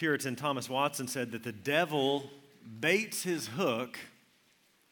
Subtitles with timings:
[0.00, 2.30] Puritan Thomas Watson said that the devil
[2.80, 3.98] baits his hook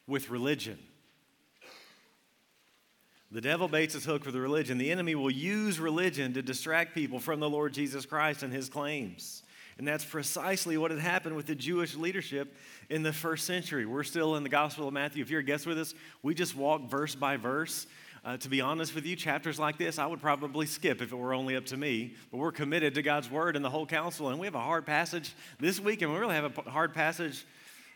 [0.05, 0.77] with religion.
[3.31, 4.77] The devil baits his hook with religion.
[4.77, 8.69] The enemy will use religion to distract people from the Lord Jesus Christ and his
[8.69, 9.41] claims.
[9.79, 12.55] And that's precisely what had happened with the Jewish leadership
[12.91, 13.87] in the first century.
[13.87, 15.23] We're still in the Gospel of Matthew.
[15.23, 17.87] If you're a guest with us, we just walk verse by verse.
[18.23, 21.15] Uh, to be honest with you, chapters like this I would probably skip if it
[21.15, 22.15] were only up to me.
[22.31, 24.29] But we're committed to God's word and the whole counsel.
[24.29, 27.45] And we have a hard passage this week, and we really have a hard passage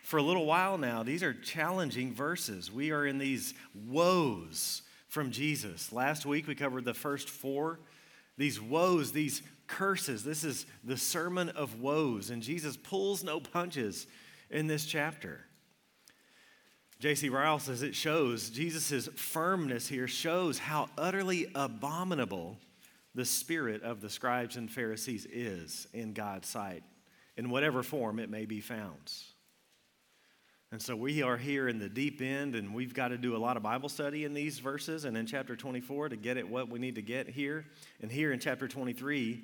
[0.04, 1.04] for a little while now.
[1.04, 2.72] These are challenging verses.
[2.72, 5.91] We are in these woes from Jesus.
[5.91, 7.80] Last week we covered the first four.
[8.38, 10.23] These woes, these curses.
[10.23, 14.08] This is the sermon of woes, and Jesus pulls no punches
[14.50, 15.45] in this chapter.
[17.03, 17.27] J.C.
[17.27, 22.57] Ryle says it shows, Jesus' firmness here shows how utterly abominable
[23.13, 26.81] the spirit of the scribes and Pharisees is in God's sight,
[27.35, 29.11] in whatever form it may be found.
[30.72, 33.38] And so we are here in the deep end, and we've got to do a
[33.38, 36.69] lot of Bible study in these verses and in chapter 24 to get at what
[36.69, 37.66] we need to get here.
[38.02, 39.44] And here in chapter 23,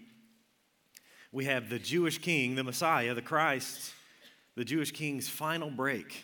[1.34, 3.92] we have the Jewish king, the Messiah, the Christ,
[4.56, 6.24] the Jewish king's final break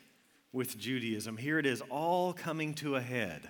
[0.55, 1.35] with Judaism.
[1.35, 3.49] Here it is all coming to a head.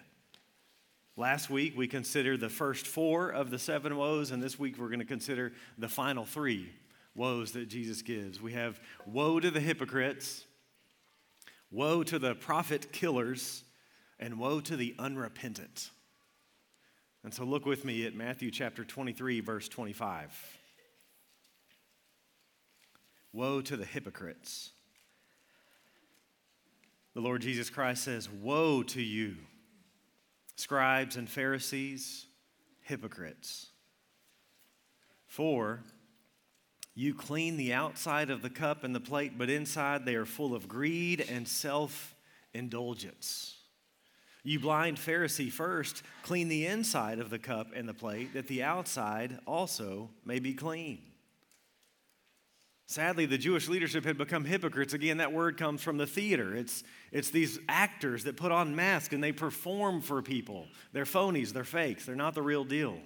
[1.16, 4.88] Last week we considered the first four of the seven woes, and this week we're
[4.88, 6.72] going to consider the final three
[7.14, 8.42] woes that Jesus gives.
[8.42, 10.46] We have woe to the hypocrites,
[11.70, 13.64] woe to the prophet killers,
[14.20, 15.92] and woe to the unrepentant.
[17.24, 20.58] And so look with me at Matthew chapter 23, verse 25.
[23.32, 24.72] Woe to the hypocrites.
[27.16, 29.38] The Lord Jesus Christ says, Woe to you,
[30.58, 32.26] scribes and Pharisees,
[32.82, 33.68] hypocrites.
[35.26, 35.82] For
[36.94, 40.54] you clean the outside of the cup and the plate, but inside they are full
[40.54, 42.14] of greed and self
[42.54, 43.56] indulgence.
[44.44, 48.62] You blind Pharisee, first clean the inside of the cup and the plate, that the
[48.62, 51.00] outside also may be clean.
[52.88, 54.94] Sadly, the Jewish leadership had become hypocrites.
[54.94, 56.56] Again, that word comes from the theater.
[56.56, 60.68] It's, it's these actors that put on masks and they perform for people.
[60.94, 63.00] They're phonies, they're fakes, they're not the real deal.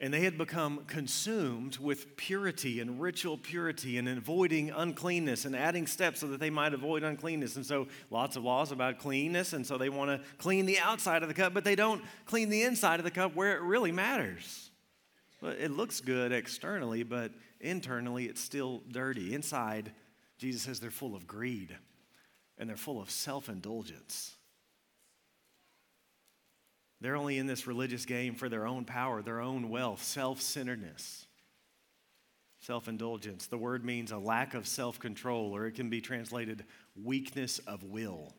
[0.00, 5.86] And they had become consumed with purity and ritual purity and avoiding uncleanness and adding
[5.86, 7.56] steps so that they might avoid uncleanness.
[7.56, 9.52] And so, lots of laws about cleanness.
[9.52, 12.48] And so, they want to clean the outside of the cup, but they don't clean
[12.48, 14.70] the inside of the cup where it really matters.
[15.42, 19.34] It looks good externally, but internally it's still dirty.
[19.34, 19.92] Inside,
[20.38, 21.76] Jesus says they're full of greed
[22.58, 24.36] and they're full of self indulgence.
[27.00, 31.26] They're only in this religious game for their own power, their own wealth, self centeredness,
[32.60, 33.46] self indulgence.
[33.46, 36.64] The word means a lack of self control, or it can be translated
[37.02, 38.34] weakness of will.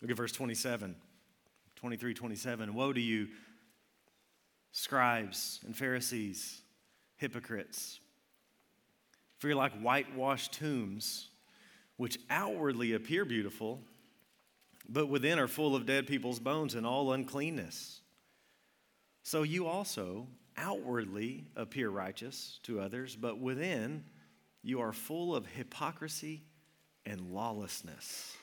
[0.00, 0.96] Look at verse 27,
[1.76, 2.74] 23, 27.
[2.74, 3.28] Woe to you,
[4.72, 6.62] scribes and Pharisees
[7.16, 8.00] hypocrites.
[9.38, 11.28] For you're like whitewashed tombs,
[11.96, 13.80] which outwardly appear beautiful,
[14.88, 18.00] but within are full of dead people's bones and all uncleanness.
[19.22, 20.26] So you also
[20.56, 24.04] outwardly appear righteous to others, but within
[24.62, 26.42] you are full of hypocrisy
[27.06, 28.36] and lawlessness.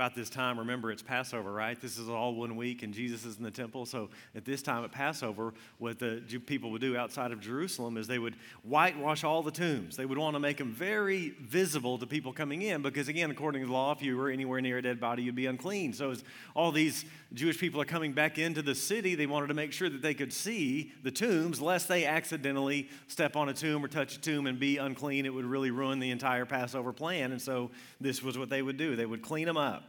[0.00, 1.78] About this time, remember it's Passover, right?
[1.78, 3.84] This is all one week, and Jesus is in the temple.
[3.84, 8.06] So at this time at Passover, what the people would do outside of Jerusalem is
[8.06, 9.98] they would whitewash all the tombs.
[9.98, 13.60] They would want to make them very visible to people coming in, because again, according
[13.60, 15.92] to the law, if you were anywhere near a dead body, you'd be unclean.
[15.92, 16.24] So as
[16.54, 19.90] all these Jewish people are coming back into the city, they wanted to make sure
[19.90, 24.16] that they could see the tombs, lest they accidentally step on a tomb or touch
[24.16, 25.26] a tomb and be unclean.
[25.26, 27.32] It would really ruin the entire Passover plan.
[27.32, 28.96] And so this was what they would do.
[28.96, 29.84] They would clean them up.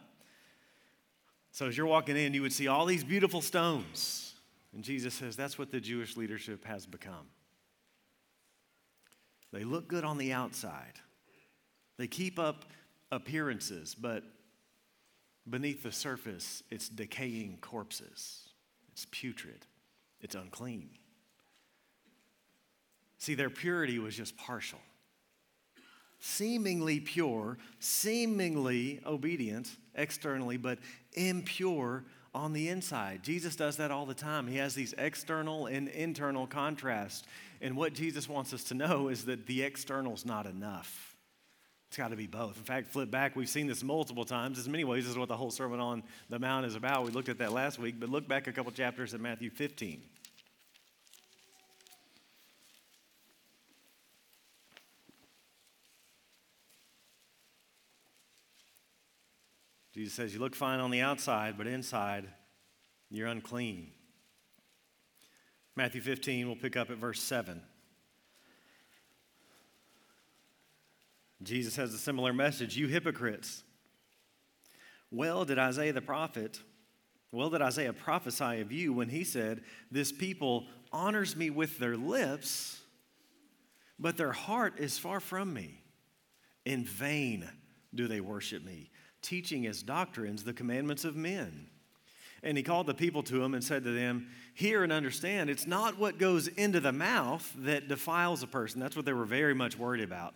[1.52, 4.34] So as you're walking in, you would see all these beautiful stones.
[4.74, 7.28] And Jesus says that's what the Jewish leadership has become.
[9.52, 11.00] They look good on the outside,
[11.98, 12.66] they keep up
[13.12, 14.24] appearances, but
[15.50, 18.48] beneath the surface, it's decaying corpses.
[18.94, 19.66] It's putrid,
[20.22, 20.90] it's unclean.
[23.18, 24.80] See, their purity was just partial.
[26.22, 30.78] Seemingly pure, seemingly obedient externally, but
[31.14, 33.24] impure on the inside.
[33.24, 34.48] Jesus does that all the time.
[34.48, 37.24] He has these external and internal contrasts.
[37.60, 41.16] And what Jesus wants us to know is that the external is not enough.
[41.90, 42.56] It's got to be both.
[42.56, 44.58] In fact, flip back, we've seen this multiple times.
[44.58, 47.04] As many ways, this is what the whole Sermon on the Mount is about.
[47.04, 50.02] We looked at that last week, but look back a couple chapters at Matthew 15.
[59.94, 62.28] Jesus says, You look fine on the outside, but inside,
[63.10, 63.92] you're unclean.
[65.76, 67.62] Matthew 15, we'll pick up at verse 7.
[71.44, 73.64] Jesus has a similar message You hypocrites.
[75.10, 76.62] Well, did Isaiah the prophet,
[77.32, 81.98] well, did Isaiah prophesy of you when he said, This people honors me with their
[81.98, 82.80] lips,
[84.00, 85.84] but their heart is far from me.
[86.66, 87.50] In vain
[87.94, 88.90] do they worship me,
[89.22, 91.68] teaching as doctrines the commandments of men.
[92.44, 95.68] And he called the people to him and said to them, Hear and understand, it's
[95.68, 98.80] not what goes into the mouth that defiles a person.
[98.80, 100.34] That's what they were very much worried about.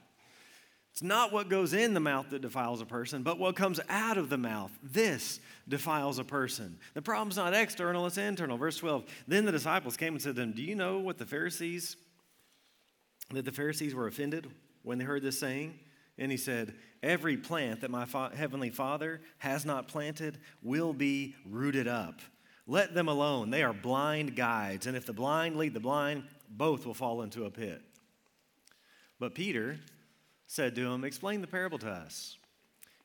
[0.95, 4.17] It's not what goes in the mouth that defiles a person, but what comes out
[4.17, 4.71] of the mouth.
[4.81, 6.77] This defiles a person.
[6.93, 8.57] The problem's not external, it's internal.
[8.57, 9.03] Verse 12.
[9.27, 11.97] Then the disciples came and said to them, Do you know what the Pharisees,
[13.31, 14.47] that the Pharisees were offended
[14.83, 15.77] when they heard this saying?
[16.17, 21.35] And he said, Every plant that my fa- heavenly Father has not planted will be
[21.45, 22.19] rooted up.
[22.67, 23.51] Let them alone.
[23.51, 24.88] They are blind guides.
[24.88, 27.81] And if the blind lead the blind, both will fall into a pit.
[29.19, 29.79] But Peter,
[30.47, 32.38] said to him, Explain the parable to us.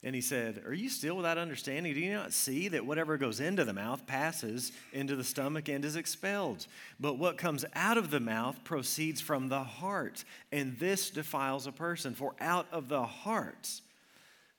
[0.03, 1.93] And he said, Are you still without understanding?
[1.93, 5.85] Do you not see that whatever goes into the mouth passes into the stomach and
[5.85, 6.67] is expelled?
[6.99, 11.73] But what comes out of the mouth proceeds from the heart, and this defiles a
[11.73, 12.15] person.
[12.15, 13.69] For out of the heart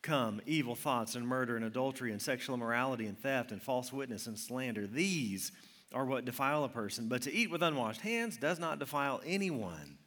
[0.03, 4.27] come evil thoughts and murder and adultery and sexual immorality and theft and false witness
[4.27, 4.85] and slander.
[4.85, 5.51] These
[5.93, 7.07] are what defile a person.
[7.07, 9.97] But to eat with unwashed hands does not defile anyone.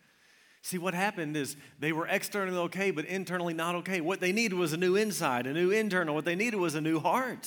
[0.64, 4.00] See, what happened is they were externally okay, but internally not okay.
[4.00, 6.14] What they needed was a new inside, a new internal.
[6.14, 7.46] What they needed was a new heart.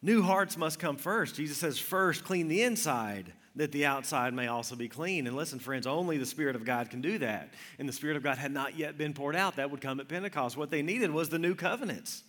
[0.00, 1.34] New hearts must come first.
[1.34, 5.26] Jesus says, first clean the inside, that the outside may also be clean.
[5.26, 7.52] And listen, friends, only the Spirit of God can do that.
[7.78, 9.56] And the Spirit of God had not yet been poured out.
[9.56, 10.56] That would come at Pentecost.
[10.56, 12.22] What they needed was the new covenants.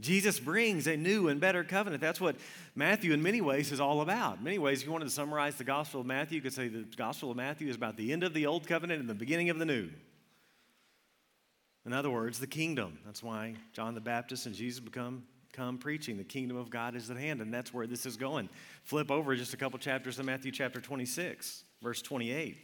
[0.00, 2.00] Jesus brings a new and better covenant.
[2.00, 2.36] That's what
[2.74, 4.38] Matthew, in many ways, is all about.
[4.38, 6.68] In many ways, if you wanted to summarize the Gospel of Matthew, you could say
[6.68, 9.50] the Gospel of Matthew is about the end of the old covenant and the beginning
[9.50, 9.90] of the new.
[11.84, 12.98] In other words, the kingdom.
[13.04, 17.10] That's why John the Baptist and Jesus become come preaching the kingdom of God is
[17.10, 18.48] at hand, and that's where this is going.
[18.84, 22.56] Flip over just a couple chapters to Matthew chapter 26, verse 28.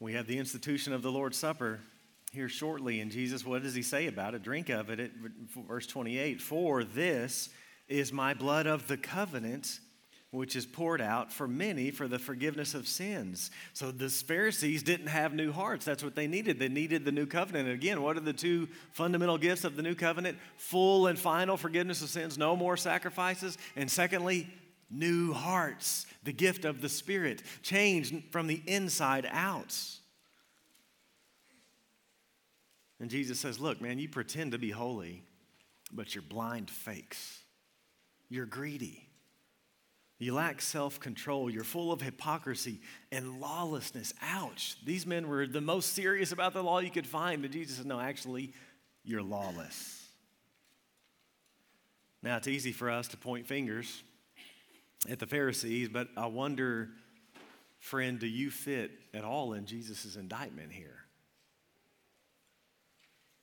[0.00, 1.80] We have the institution of the Lord's Supper
[2.32, 3.00] here shortly.
[3.00, 4.42] And Jesus, what does he say about it?
[4.42, 5.10] Drink of it at
[5.66, 7.48] verse 28 For this
[7.88, 9.80] is my blood of the covenant,
[10.30, 13.50] which is poured out for many for the forgiveness of sins.
[13.72, 15.84] So the Pharisees didn't have new hearts.
[15.84, 16.58] That's what they needed.
[16.58, 17.66] They needed the new covenant.
[17.66, 20.38] And again, what are the two fundamental gifts of the new covenant?
[20.58, 23.58] Full and final forgiveness of sins, no more sacrifices.
[23.74, 24.48] And secondly,
[24.90, 29.76] new hearts, the gift of the Spirit, changed from the inside out.
[33.00, 35.22] And Jesus says, Look, man, you pretend to be holy,
[35.92, 37.42] but you're blind fakes.
[38.28, 39.08] You're greedy.
[40.18, 41.48] You lack self control.
[41.48, 42.80] You're full of hypocrisy
[43.12, 44.12] and lawlessness.
[44.20, 44.76] Ouch.
[44.84, 47.40] These men were the most serious about the law you could find.
[47.40, 48.52] But Jesus says, No, actually,
[49.04, 49.94] you're lawless.
[52.20, 54.02] Now, it's easy for us to point fingers
[55.08, 56.88] at the Pharisees, but I wonder,
[57.78, 60.96] friend, do you fit at all in Jesus' indictment here?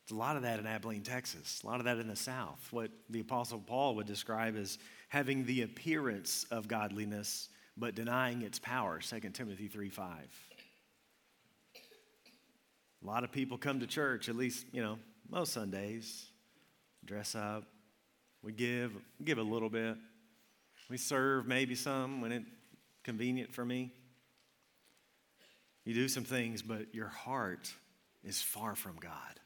[0.06, 2.68] There's a lot of that in Abilene, Texas, a lot of that in the South.
[2.72, 4.78] What the Apostle Paul would describe as
[5.10, 10.10] having the appearance of godliness, but denying its power, 2 Timothy 3 5.
[13.04, 16.28] A lot of people come to church, at least, you know, most Sundays,
[17.04, 17.64] dress up,
[18.44, 18.92] we give,
[19.24, 19.98] give a little bit.
[20.89, 22.46] We serve maybe some when it's
[23.04, 23.92] convenient for me.
[25.84, 27.74] You do some things, but your heart
[28.24, 29.39] is far from God.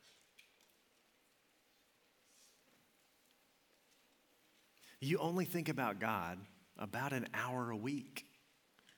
[5.01, 6.38] You only think about God
[6.77, 8.25] about an hour a week,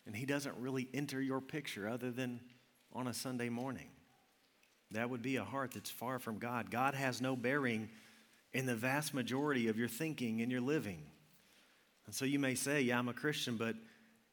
[0.06, 2.40] and He doesn't really enter your picture other than
[2.94, 3.90] on a Sunday morning.
[4.92, 6.70] That would be a heart that's far from God.
[6.70, 7.90] God has no bearing
[8.54, 11.04] in the vast majority of your thinking and your living.
[12.06, 13.76] And so you may say, Yeah, I'm a Christian, but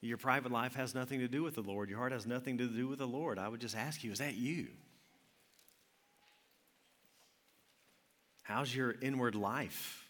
[0.00, 1.90] your private life has nothing to do with the Lord.
[1.90, 3.38] Your heart has nothing to do with the Lord.
[3.38, 4.68] I would just ask you, Is that you?
[8.42, 10.08] How's your inward life?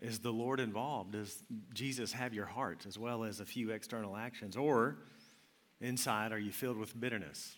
[0.00, 1.12] Is the Lord involved?
[1.12, 4.56] Does Jesus have your heart as well as a few external actions?
[4.56, 4.96] Or
[5.80, 7.56] inside, are you filled with bitterness?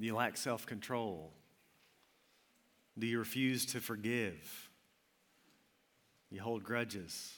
[0.00, 1.34] Do you lack self control?
[2.98, 4.70] Do you refuse to forgive?
[6.32, 7.34] You hold grudges?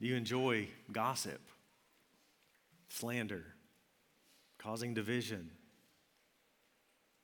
[0.00, 1.40] You enjoy gossip,
[2.88, 3.44] slander,
[4.58, 5.48] causing division?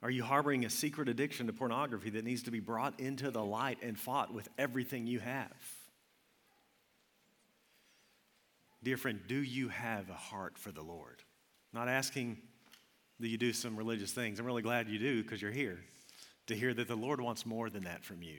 [0.00, 3.44] Are you harboring a secret addiction to pornography that needs to be brought into the
[3.44, 5.52] light and fought with everything you have?
[8.85, 11.20] Dear friend, do you have a heart for the Lord?
[11.73, 12.38] Not asking
[13.18, 14.38] that you do some religious things.
[14.38, 15.80] I'm really glad you do because you're here
[16.47, 18.38] to hear that the Lord wants more than that from you.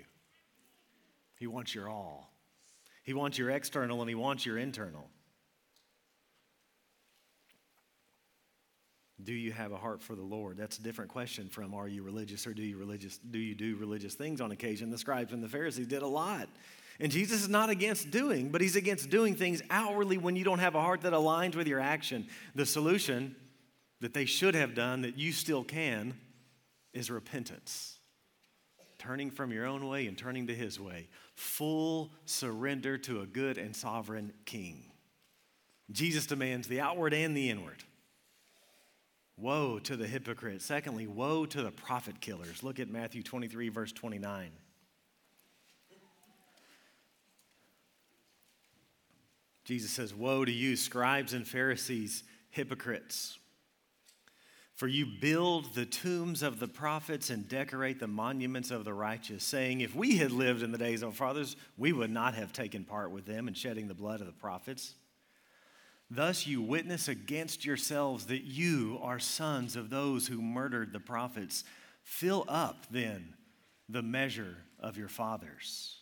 [1.41, 2.31] He wants your all,
[3.01, 5.09] He wants your external and He wants your internal.
[9.23, 10.55] Do you have a heart for the Lord?
[10.55, 13.75] That's a different question from are you religious or do you religious do you do
[13.77, 14.91] religious things on occasion?
[14.91, 16.47] The scribes and the Pharisees did a lot.
[16.99, 20.59] And Jesus is not against doing, but he's against doing things outwardly when you don't
[20.59, 22.27] have a heart that aligns with your action.
[22.53, 23.35] The solution
[24.01, 26.13] that they should have done that you still can
[26.93, 27.97] is repentance.
[29.01, 31.07] Turning from your own way and turning to his way.
[31.33, 34.91] Full surrender to a good and sovereign king.
[35.91, 37.83] Jesus demands the outward and the inward.
[39.37, 40.61] Woe to the hypocrite.
[40.61, 42.61] Secondly, woe to the prophet killers.
[42.61, 44.51] Look at Matthew 23, verse 29.
[49.63, 53.39] Jesus says, Woe to you, scribes and Pharisees, hypocrites!
[54.81, 59.43] For you build the tombs of the prophets and decorate the monuments of the righteous,
[59.43, 62.51] saying, If we had lived in the days of our fathers, we would not have
[62.51, 64.95] taken part with them in shedding the blood of the prophets.
[66.09, 71.63] Thus you witness against yourselves that you are sons of those who murdered the prophets.
[72.01, 73.35] Fill up then
[73.87, 75.95] the measure of your fathers.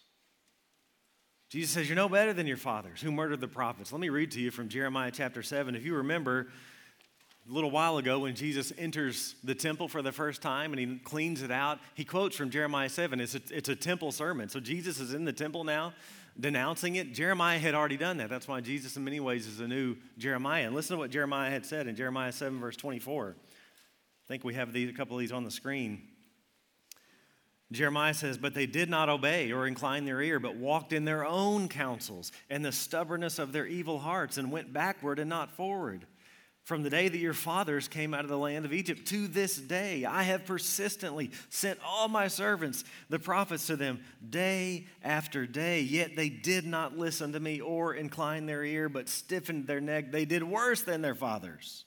[1.50, 3.91] Jesus says, You're no better than your fathers who murdered the prophets.
[3.91, 5.75] Let me read to you from Jeremiah chapter 7.
[5.75, 6.48] If you remember,
[7.50, 11.00] a little while ago when Jesus enters the temple for the first time and he
[11.00, 13.20] cleans it out, he quotes from Jeremiah 7.
[13.20, 14.50] It's a, it's a temple sermon.
[14.50, 15.94] So Jesus is in the temple now
[16.39, 17.13] denouncing it.
[17.13, 18.29] Jeremiah had already done that.
[18.29, 20.68] That's why Jesus, in many ways, is a new Jeremiah.
[20.68, 23.36] And listen to what Jeremiah had said in Jeremiah 7, verse 24.
[23.36, 26.03] I think we have these, a couple of these on the screen.
[27.72, 31.25] Jeremiah says, But they did not obey or incline their ear, but walked in their
[31.25, 36.06] own counsels and the stubbornness of their evil hearts, and went backward and not forward.
[36.69, 39.55] From the day that your fathers came out of the land of Egypt to this
[39.55, 45.81] day, I have persistently sent all my servants, the prophets, to them day after day.
[45.81, 50.11] Yet they did not listen to me or incline their ear, but stiffened their neck.
[50.11, 51.85] They did worse than their fathers.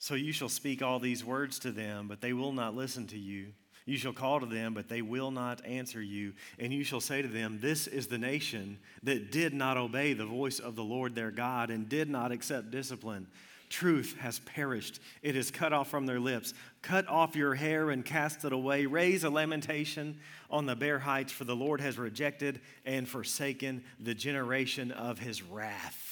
[0.00, 3.16] So you shall speak all these words to them, but they will not listen to
[3.16, 3.52] you.
[3.86, 6.34] You shall call to them, but they will not answer you.
[6.58, 10.26] And you shall say to them, This is the nation that did not obey the
[10.26, 13.28] voice of the Lord their God and did not accept discipline.
[13.68, 15.00] Truth has perished.
[15.22, 16.52] It is cut off from their lips.
[16.82, 18.86] Cut off your hair and cast it away.
[18.86, 20.18] Raise a lamentation
[20.50, 25.42] on the bare heights, for the Lord has rejected and forsaken the generation of his
[25.42, 26.05] wrath.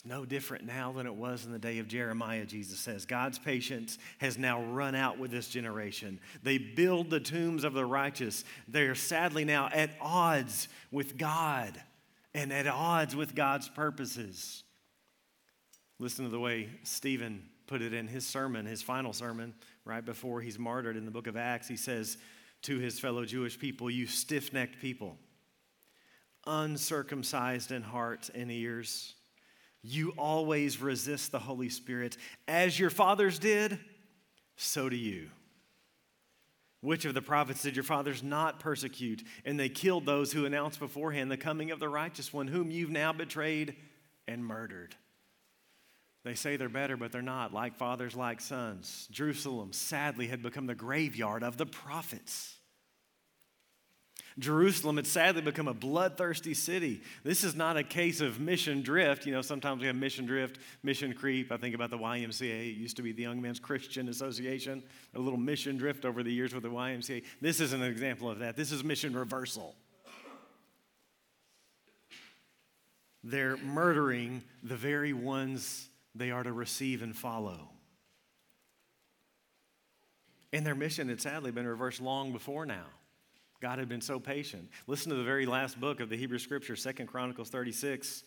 [0.00, 3.04] It's no different now than it was in the day of Jeremiah, Jesus says.
[3.04, 6.20] God's patience has now run out with this generation.
[6.42, 8.44] They build the tombs of the righteous.
[8.66, 11.78] They are sadly now at odds with God
[12.32, 14.64] and at odds with God's purposes.
[15.98, 19.52] Listen to the way Stephen put it in his sermon, his final sermon,
[19.84, 21.68] right before he's martyred in the book of Acts.
[21.68, 22.16] He says
[22.62, 25.18] to his fellow Jewish people, You stiff necked people,
[26.46, 29.14] uncircumcised in heart and ears
[29.82, 32.16] you always resist the Holy Spirit.
[32.46, 33.78] As your fathers did,
[34.56, 35.30] so do you.
[36.82, 39.22] Which of the prophets did your fathers not persecute?
[39.44, 42.90] And they killed those who announced beforehand the coming of the righteous one, whom you've
[42.90, 43.76] now betrayed
[44.26, 44.94] and murdered.
[46.24, 49.08] They say they're better, but they're not, like fathers, like sons.
[49.10, 52.56] Jerusalem, sadly, had become the graveyard of the prophets.
[54.40, 57.02] Jerusalem had sadly become a bloodthirsty city.
[57.22, 59.26] This is not a case of mission drift.
[59.26, 61.52] You know, sometimes we have mission drift, mission creep.
[61.52, 62.70] I think about the YMCA.
[62.70, 64.82] It used to be the Young Men's Christian Association.
[65.14, 67.22] A little mission drift over the years with the YMCA.
[67.40, 68.56] This is an example of that.
[68.56, 69.76] This is mission reversal.
[73.22, 77.68] They're murdering the very ones they are to receive and follow.
[80.52, 82.86] And their mission had sadly been reversed long before now.
[83.60, 84.70] God had been so patient.
[84.86, 88.24] Listen to the very last book of the Hebrew Scripture, Second Chronicles 36.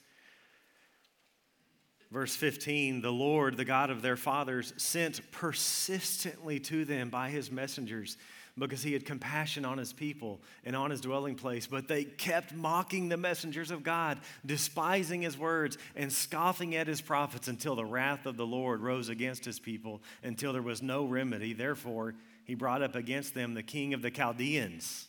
[2.12, 7.52] Verse 15, the Lord, the God of their fathers, sent persistently to them by his
[7.52, 8.18] messengers
[8.56, 11.66] because he had compassion on his people and on his dwelling place.
[11.66, 17.02] But they kept mocking the messengers of God, despising his words, and scoffing at his
[17.02, 21.06] prophets until the wrath of the Lord rose against his people, until there was no
[21.06, 21.54] remedy.
[21.54, 22.14] Therefore,
[22.46, 25.08] he brought up against them the king of the Chaldeans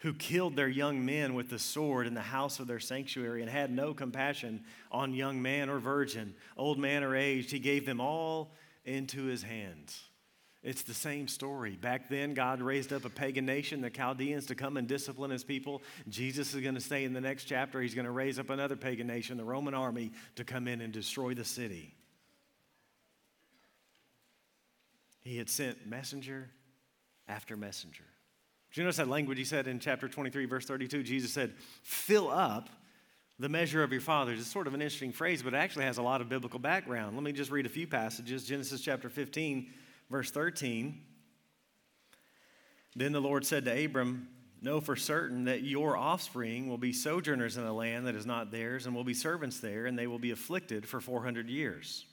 [0.00, 3.50] who killed their young men with the sword in the house of their sanctuary and
[3.50, 7.50] had no compassion on young man or virgin, old man or aged.
[7.50, 8.52] He gave them all
[8.84, 10.02] into his hands.
[10.62, 11.76] It's the same story.
[11.76, 15.44] Back then, God raised up a pagan nation, the Chaldeans, to come and discipline his
[15.44, 15.82] people.
[16.08, 18.76] Jesus is going to say in the next chapter, he's going to raise up another
[18.76, 21.94] pagan nation, the Roman army, to come in and destroy the city.
[25.22, 26.50] He had sent messenger
[27.26, 28.04] after messenger.
[28.72, 31.02] Do you notice that language he said in chapter 23, verse 32?
[31.02, 32.68] Jesus said, Fill up
[33.38, 34.38] the measure of your fathers.
[34.38, 37.16] It's sort of an interesting phrase, but it actually has a lot of biblical background.
[37.16, 38.44] Let me just read a few passages.
[38.44, 39.66] Genesis chapter 15,
[40.10, 41.00] verse 13.
[42.94, 44.28] Then the Lord said to Abram,
[44.62, 48.52] Know for certain that your offspring will be sojourners in a land that is not
[48.52, 52.04] theirs, and will be servants there, and they will be afflicted for 400 years.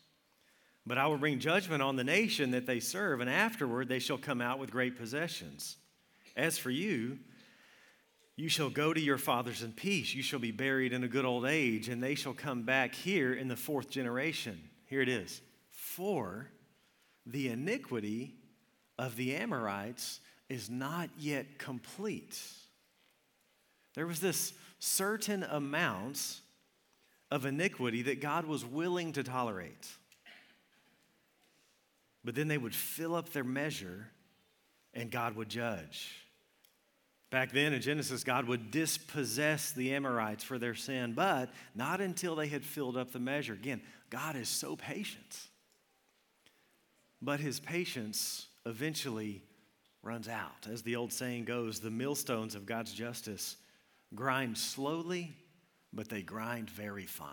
[0.86, 4.18] But I will bring judgment on the nation that they serve, and afterward they shall
[4.18, 5.76] come out with great possessions.
[6.38, 7.18] As for you,
[8.36, 10.14] you shall go to your fathers in peace.
[10.14, 13.34] You shall be buried in a good old age, and they shall come back here
[13.34, 14.62] in the fourth generation.
[14.86, 15.42] Here it is.
[15.72, 16.48] For
[17.26, 18.36] the iniquity
[19.00, 22.40] of the Amorites is not yet complete.
[23.96, 26.42] There was this certain amount
[27.32, 29.88] of iniquity that God was willing to tolerate.
[32.24, 34.12] But then they would fill up their measure
[34.94, 36.27] and God would judge.
[37.30, 42.36] Back then in Genesis, God would dispossess the Amorites for their sin, but not until
[42.36, 43.54] they had filled up the measure.
[43.54, 45.40] Again, God is so patient.
[47.22, 49.44] But his patience eventually
[50.04, 50.68] runs out.
[50.72, 53.58] As the old saying goes, the millstones of God's justice
[54.16, 55.36] grind slowly,
[55.92, 57.30] but they grind very fine.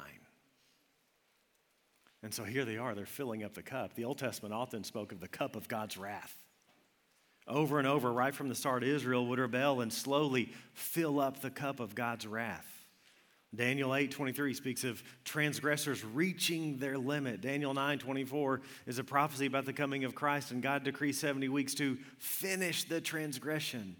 [2.24, 3.94] And so here they are, they're filling up the cup.
[3.94, 6.34] The Old Testament often spoke of the cup of God's wrath.
[7.46, 11.50] Over and over, right from the start, Israel would rebel and slowly fill up the
[11.50, 12.66] cup of God's wrath.
[13.54, 17.40] Daniel 8 23 speaks of transgressors reaching their limit.
[17.40, 21.48] Daniel 9 24 is a prophecy about the coming of Christ, and God decrees 70
[21.48, 23.96] weeks to finish the transgression.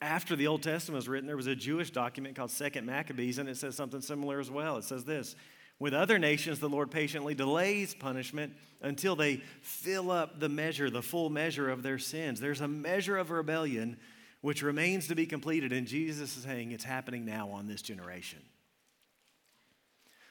[0.00, 3.48] After the Old Testament was written, there was a Jewish document called Second Maccabees, and
[3.48, 4.76] it says something similar as well.
[4.76, 5.36] It says this
[5.78, 11.02] with other nations, the Lord patiently delays punishment until they fill up the measure, the
[11.02, 12.40] full measure of their sins.
[12.40, 13.96] There's a measure of rebellion
[14.40, 18.40] which remains to be completed, and Jesus is saying it's happening now on this generation.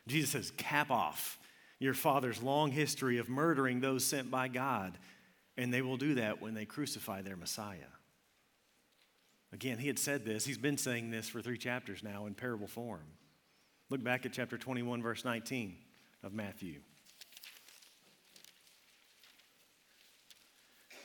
[0.07, 1.39] Jesus says, cap off
[1.79, 4.97] your father's long history of murdering those sent by God,
[5.57, 7.77] and they will do that when they crucify their Messiah.
[9.51, 12.67] Again, he had said this, he's been saying this for three chapters now in parable
[12.67, 13.03] form.
[13.89, 15.75] Look back at chapter 21, verse 19
[16.23, 16.79] of Matthew.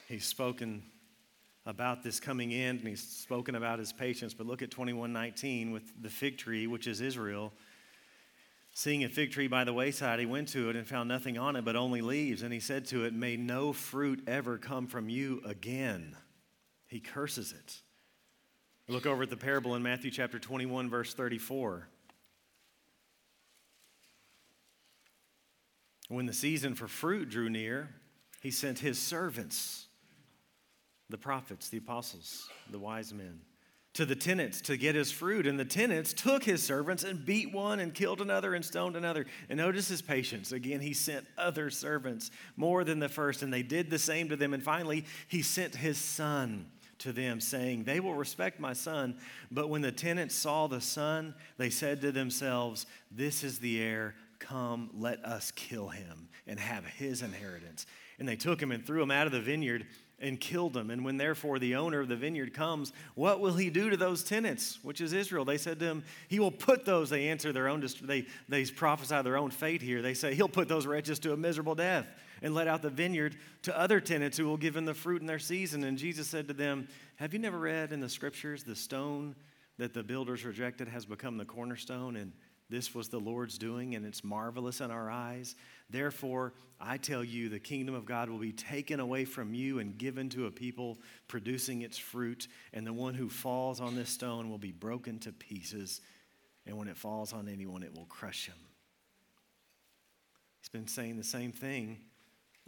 [0.08, 0.82] He's spoken
[1.66, 5.92] about this coming end and he's spoken about his patience, but look at 21:19 with
[6.00, 7.52] the fig tree, which is Israel.
[8.72, 11.56] Seeing a fig tree by the wayside, he went to it and found nothing on
[11.56, 12.42] it but only leaves.
[12.42, 16.16] And he said to it, May no fruit ever come from you again.
[16.86, 17.82] He curses it.
[18.88, 21.88] Look over at the parable in Matthew chapter 21, verse 34.
[26.08, 27.90] When the season for fruit drew near,
[28.42, 29.86] he sent his servants,
[31.10, 33.40] the prophets, the apostles, the wise men,
[33.94, 35.46] to the tenants to get his fruit.
[35.46, 39.26] And the tenants took his servants and beat one and killed another and stoned another.
[39.48, 40.52] And notice his patience.
[40.52, 44.36] Again, he sent other servants more than the first, and they did the same to
[44.36, 44.54] them.
[44.54, 46.66] And finally, he sent his son
[46.98, 49.18] to them, saying, They will respect my son.
[49.50, 54.14] But when the tenants saw the son, they said to themselves, This is the heir.
[54.38, 57.86] Come, let us kill him and have his inheritance.
[58.18, 59.86] And they took him and threw him out of the vineyard
[60.20, 60.90] and killed him.
[60.90, 64.24] And when therefore the owner of the vineyard comes, what will he do to those
[64.24, 65.44] tenants, which is Israel?
[65.44, 69.22] They said to him, He will put those, they answer their own, they, they prophesy
[69.22, 70.02] their own fate here.
[70.02, 72.06] They say, He'll put those wretches to a miserable death
[72.42, 75.26] and let out the vineyard to other tenants who will give him the fruit in
[75.26, 75.84] their season.
[75.84, 79.36] And Jesus said to them, Have you never read in the scriptures the stone
[79.78, 82.16] that the builders rejected has become the cornerstone?
[82.16, 82.32] And
[82.70, 85.54] this was the Lord's doing, and it's marvelous in our eyes.
[85.88, 89.96] Therefore, I tell you, the kingdom of God will be taken away from you and
[89.96, 94.50] given to a people producing its fruit, and the one who falls on this stone
[94.50, 96.00] will be broken to pieces,
[96.66, 98.56] and when it falls on anyone, it will crush him.
[100.60, 101.98] He's been saying the same thing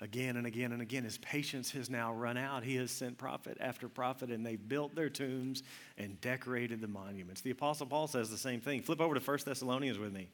[0.01, 1.05] again and again and again.
[1.05, 2.63] His patience has now run out.
[2.63, 5.63] He has sent prophet after prophet, and they've built their tombs
[5.99, 7.43] and decorated the monuments.
[7.43, 8.83] The Apostle Paul says the same thing.
[8.83, 10.29] Flip over to 1 Thessalonians with me.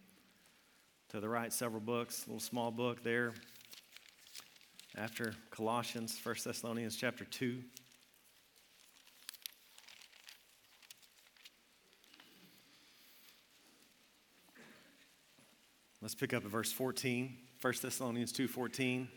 [1.11, 3.35] To the right, several books, little small book there.
[4.97, 7.63] After Colossians, 1 Thessalonians chapter 2.
[16.03, 19.09] Let's pick up at verse 14, 1 Thessalonians 2:14.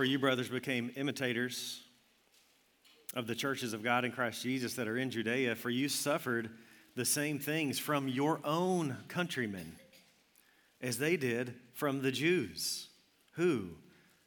[0.00, 1.82] For you, brothers, became imitators
[3.12, 6.48] of the churches of God in Christ Jesus that are in Judea, for you suffered
[6.96, 9.76] the same things from your own countrymen
[10.80, 12.88] as they did from the Jews,
[13.32, 13.72] who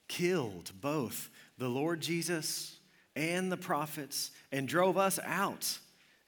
[0.08, 2.78] killed both the Lord Jesus
[3.16, 5.80] and the prophets and drove us out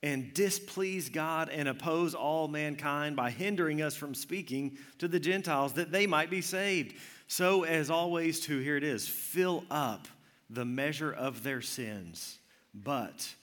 [0.02, 5.74] and displease God and oppose all mankind by hindering us from speaking to the Gentiles
[5.74, 6.96] that they might be saved.
[7.28, 10.08] So, as always, to here it is fill up
[10.50, 12.40] the measure of their sins.
[12.74, 13.34] But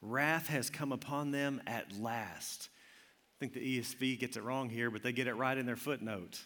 [0.00, 2.68] wrath has come upon them at last.
[3.36, 5.76] I think the ESV gets it wrong here, but they get it right in their
[5.76, 6.40] footnote.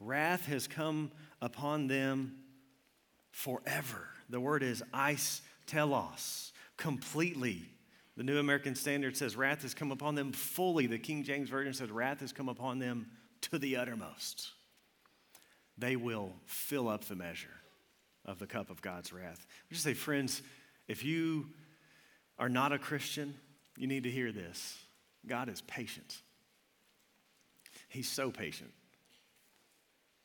[0.00, 1.10] Wrath has come
[1.40, 2.34] upon them
[3.30, 4.08] forever.
[4.28, 7.62] The word is eis telos, completely.
[8.16, 10.86] The New American Standard says wrath has come upon them fully.
[10.86, 13.06] The King James Version says wrath has come upon them
[13.42, 14.50] to the uttermost.
[15.82, 17.48] They will fill up the measure
[18.24, 19.44] of the cup of God's wrath.
[19.68, 20.40] I just say, friends,
[20.86, 21.48] if you
[22.38, 23.34] are not a Christian,
[23.76, 24.78] you need to hear this.
[25.26, 26.18] God is patient.
[27.88, 28.70] He's so patient.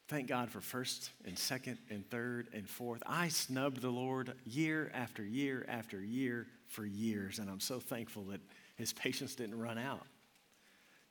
[0.08, 3.02] Thank God for first and second and third and fourth.
[3.08, 8.26] I snubbed the Lord year after year after year for years, and I'm so thankful
[8.26, 8.42] that
[8.76, 10.06] his patience didn't run out.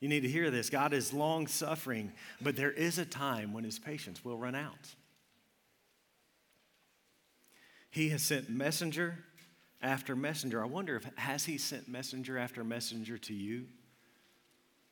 [0.00, 0.68] You need to hear this.
[0.68, 4.94] God is long suffering, but there is a time when his patience will run out.
[7.90, 9.24] He has sent messenger
[9.80, 10.62] after messenger.
[10.62, 13.66] I wonder if has he sent messenger after messenger to you?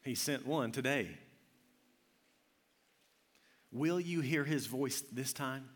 [0.03, 1.09] He sent one today.
[3.73, 5.69] Will you hear his voice this time?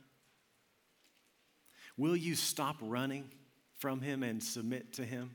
[1.97, 3.29] Will you stop running
[3.79, 5.35] from him and submit to him?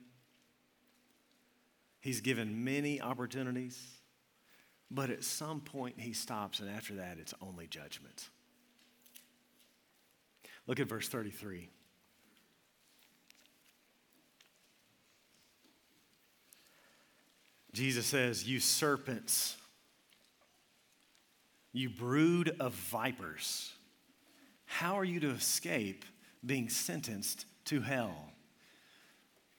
[2.03, 3.81] He's given many opportunities,
[4.91, 8.27] but at some point he stops, and after that, it's only judgment.
[10.67, 11.69] Look at verse 33.
[17.71, 19.55] Jesus says, You serpents
[21.71, 23.71] you brood of vipers,
[24.65, 26.03] how are you to escape
[26.45, 28.32] being sentenced to hell?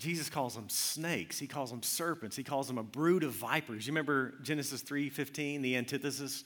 [0.00, 1.38] Jesus calls them snakes.
[1.38, 2.34] He calls them serpents.
[2.34, 3.86] He calls them a brood of vipers.
[3.86, 6.42] You remember Genesis 3:15, the antithesis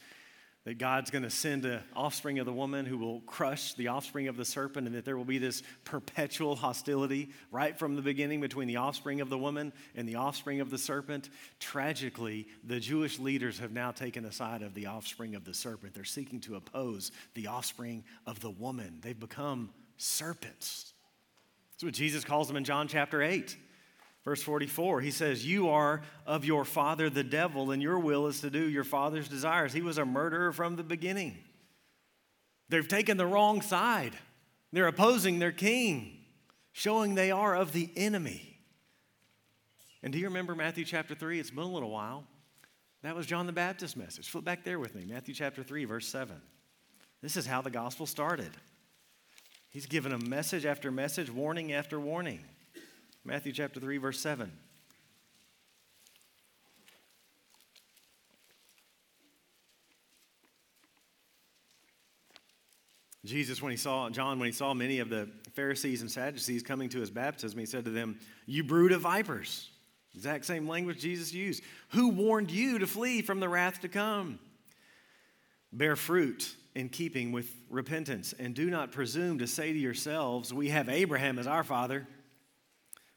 [0.64, 4.28] that God's going to send an offspring of the woman who will crush the offspring
[4.28, 8.40] of the serpent, and that there will be this perpetual hostility right from the beginning
[8.40, 11.28] between the offspring of the woman and the offspring of the serpent.
[11.60, 15.94] Tragically, the Jewish leaders have now taken the side of the offspring of the serpent.
[15.94, 18.98] They're seeking to oppose the offspring of the woman.
[19.00, 20.93] They've become serpents.
[21.74, 23.56] That's what Jesus calls them in John chapter 8.
[24.24, 28.40] Verse 44, he says, You are of your father the devil, and your will is
[28.40, 29.74] to do your father's desires.
[29.74, 31.36] He was a murderer from the beginning.
[32.70, 34.14] They've taken the wrong side.
[34.72, 36.20] They're opposing their king,
[36.72, 38.58] showing they are of the enemy.
[40.02, 41.38] And do you remember Matthew chapter 3?
[41.38, 42.24] It's been a little while.
[43.02, 44.30] That was John the Baptist's message.
[44.30, 46.34] Flip back there with me, Matthew chapter 3, verse 7.
[47.20, 48.50] This is how the gospel started.
[49.74, 52.38] He's given a message after message, warning after warning.
[53.24, 54.52] Matthew chapter 3, verse 7.
[63.24, 66.88] Jesus, when he saw, John, when he saw many of the Pharisees and Sadducees coming
[66.90, 69.70] to his baptism, he said to them, You brood of vipers.
[70.14, 71.64] Exact same language Jesus used.
[71.88, 74.38] Who warned you to flee from the wrath to come?
[75.72, 80.68] Bear fruit in keeping with repentance, and do not presume to say to yourselves, We
[80.70, 82.06] have Abraham as our father.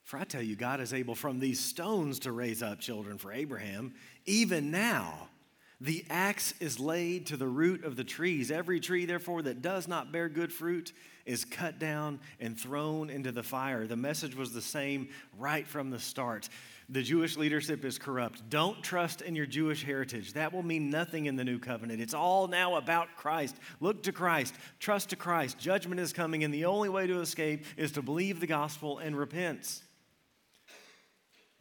[0.04, 3.34] For I tell you, God is able from these stones to raise up children for
[3.34, 3.94] Abraham.
[4.26, 5.28] Even now,
[5.82, 8.50] the axe is laid to the root of the trees.
[8.50, 10.94] Every tree, therefore, that does not bear good fruit
[11.26, 13.86] is cut down and thrown into the fire.
[13.86, 16.50] The message was the same right from the start.
[16.90, 18.50] The Jewish leadership is corrupt.
[18.50, 20.34] Don't trust in your Jewish heritage.
[20.34, 22.00] That will mean nothing in the new covenant.
[22.00, 23.58] It's all now about Christ.
[23.82, 24.56] Look to Christ.
[24.80, 25.60] Trust to Christ.
[25.60, 29.18] Judgment is coming, and the only way to escape is to believe the gospel and
[29.18, 29.82] repent.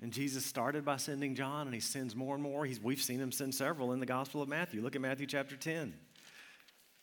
[0.00, 2.64] And Jesus started by sending John, and he sends more and more.
[2.64, 4.80] He's, we've seen him send several in the Gospel of Matthew.
[4.80, 5.92] Look at Matthew chapter 10.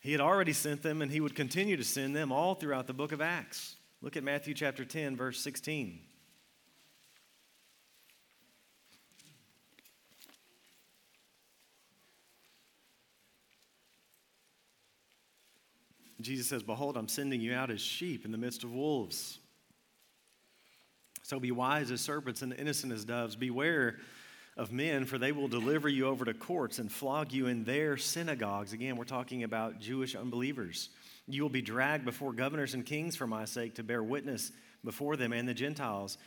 [0.00, 2.94] He had already sent them, and he would continue to send them all throughout the
[2.94, 3.76] book of Acts.
[4.00, 6.00] Look at Matthew chapter 10, verse 16.
[16.24, 19.38] Jesus says, Behold, I'm sending you out as sheep in the midst of wolves.
[21.22, 23.36] So be wise as serpents and innocent as doves.
[23.36, 23.96] Beware
[24.56, 27.96] of men, for they will deliver you over to courts and flog you in their
[27.96, 28.72] synagogues.
[28.72, 30.90] Again, we're talking about Jewish unbelievers.
[31.26, 34.52] You will be dragged before governors and kings for my sake to bear witness
[34.84, 36.18] before them and the Gentiles.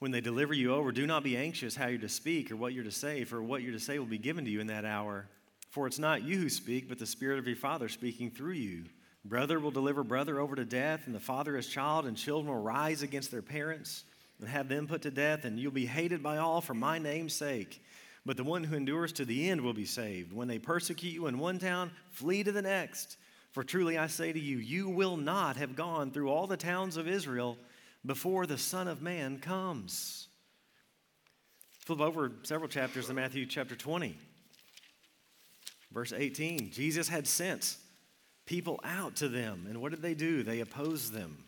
[0.00, 2.72] When they deliver you over, do not be anxious how you're to speak or what
[2.72, 4.84] you're to say, for what you're to say will be given to you in that
[4.84, 5.28] hour.
[5.70, 8.84] For it's not you who speak, but the Spirit of your Father speaking through you.
[9.24, 12.62] Brother will deliver brother over to death, and the father his child, and children will
[12.62, 14.04] rise against their parents
[14.38, 17.34] and have them put to death, and you'll be hated by all for my name's
[17.34, 17.82] sake.
[18.24, 20.32] But the one who endures to the end will be saved.
[20.32, 23.16] When they persecute you in one town, flee to the next.
[23.52, 26.96] For truly I say to you, you will not have gone through all the towns
[26.96, 27.58] of Israel
[28.06, 30.28] before the Son of Man comes.
[31.84, 34.16] Flip over several chapters in Matthew chapter 20.
[35.92, 37.76] Verse 18 Jesus had sent
[38.50, 40.42] people out to them, and what did they do?
[40.42, 41.38] They opposed them.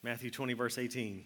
[0.00, 1.24] Matthew 20, verse 18.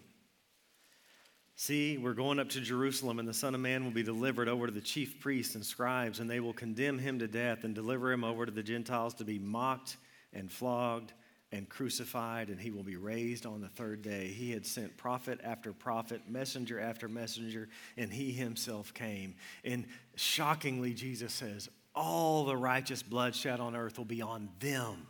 [1.55, 4.65] See, we're going up to Jerusalem, and the Son of Man will be delivered over
[4.65, 8.11] to the chief priests and scribes, and they will condemn him to death and deliver
[8.11, 9.97] him over to the Gentiles to be mocked
[10.33, 11.13] and flogged
[11.51, 14.25] and crucified, and he will be raised on the third day.
[14.29, 19.35] He had sent prophet after prophet, messenger after messenger, and he himself came.
[19.63, 25.07] And shockingly, Jesus says, All the righteous blood shed on earth will be on them.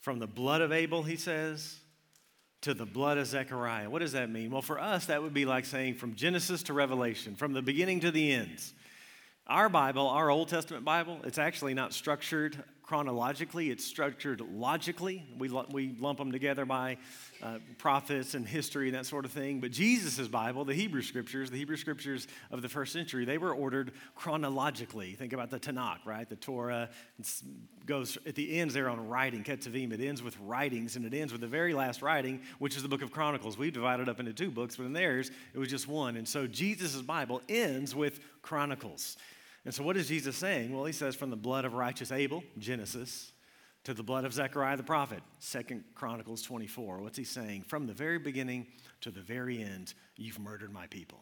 [0.00, 1.76] From the blood of Abel, he says,
[2.62, 3.90] to the blood of Zechariah.
[3.90, 4.50] What does that mean?
[4.50, 8.00] Well, for us, that would be like saying from Genesis to Revelation, from the beginning
[8.00, 8.72] to the ends.
[9.46, 15.24] Our Bible, our Old Testament Bible, it's actually not structured chronologically, it's structured logically.
[15.38, 16.98] We, we lump them together by
[17.42, 19.60] uh, prophets and history and that sort of thing.
[19.60, 23.54] But Jesus' Bible, the Hebrew scriptures, the Hebrew scriptures of the first century, they were
[23.54, 25.14] ordered chronologically.
[25.14, 26.28] Think about the Tanakh, right?
[26.28, 26.90] The Torah
[27.86, 29.92] goes at the ends there on writing, Ketuvim.
[29.92, 32.88] It ends with writings, and it ends with the very last writing, which is the
[32.88, 33.56] book of Chronicles.
[33.56, 36.16] We've divided up into two books, but in theirs, it was just one.
[36.16, 39.16] And so Jesus' Bible ends with Chronicles.
[39.64, 40.74] And so, what is Jesus saying?
[40.74, 43.32] Well, he says, from the blood of righteous Abel, Genesis,
[43.84, 46.98] to the blood of Zechariah the prophet, Second Chronicles 24.
[46.98, 47.62] What's he saying?
[47.62, 48.66] From the very beginning
[49.00, 51.20] to the very end, you've murdered my people.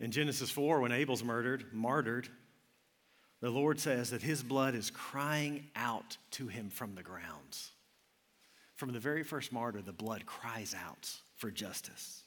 [0.00, 2.28] In Genesis 4, when Abel's murdered, martyred,
[3.40, 7.72] the Lord says that his blood is crying out to him from the grounds.
[8.76, 12.22] From the very first martyr, the blood cries out for justice.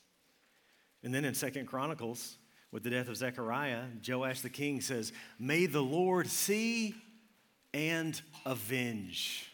[1.04, 2.38] And then in Second Chronicles,
[2.72, 6.96] with the death of Zechariah, Joash the king says, May the Lord see
[7.74, 9.52] and avenge.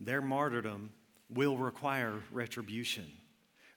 [0.00, 0.90] Their martyrdom
[1.28, 3.06] will require retribution.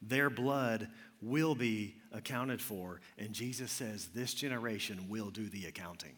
[0.02, 0.88] Their blood
[1.22, 3.02] will be accounted for.
[3.18, 6.16] And Jesus says, This generation will do the accounting.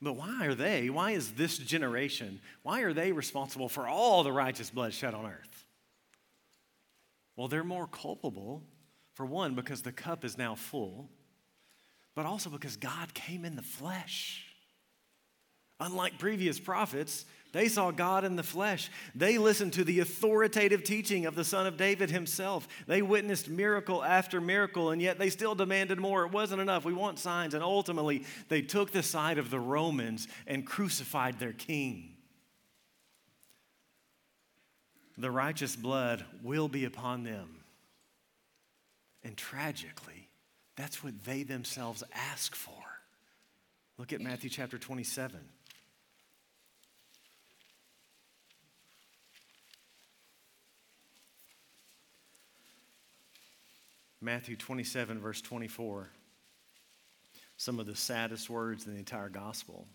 [0.00, 4.32] But why are they, why is this generation, why are they responsible for all the
[4.32, 5.55] righteous blood shed on earth?
[7.36, 8.64] Well, they're more culpable,
[9.14, 11.10] for one, because the cup is now full,
[12.14, 14.42] but also because God came in the flesh.
[15.78, 18.90] Unlike previous prophets, they saw God in the flesh.
[19.14, 22.66] They listened to the authoritative teaching of the Son of David himself.
[22.86, 26.24] They witnessed miracle after miracle, and yet they still demanded more.
[26.24, 26.86] It wasn't enough.
[26.86, 27.52] We want signs.
[27.52, 32.15] And ultimately, they took the side of the Romans and crucified their king
[35.18, 37.48] the righteous blood will be upon them.
[39.24, 40.28] And tragically,
[40.76, 42.72] that's what they themselves ask for.
[43.98, 45.40] Look at Matthew chapter 27.
[54.20, 56.08] Matthew 27, verse 24.
[57.56, 59.86] Some of the saddest words in the entire gospel.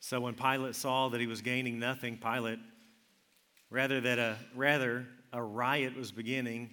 [0.00, 2.58] So when Pilate saw that he was gaining nothing, Pilate
[3.70, 6.70] Rather that a rather a riot was beginning,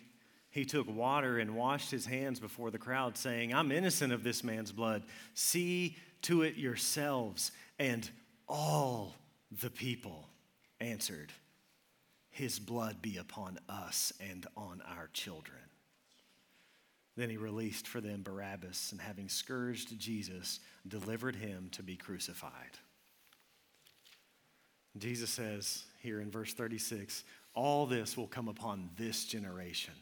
[0.49, 4.43] he took water and washed his hands before the crowd, saying, I'm innocent of this
[4.43, 5.03] man's blood.
[5.36, 7.51] See to it yourselves.
[7.77, 8.10] And
[8.47, 9.13] all
[9.62, 10.27] the people
[10.79, 11.31] answered,
[12.31, 15.60] His blood be upon us and on our children.
[17.15, 22.77] Then he released for them Barabbas, and having scourged Jesus, delivered him to be crucified.
[24.97, 29.93] Jesus says here in verse 36 all this will come upon this generation.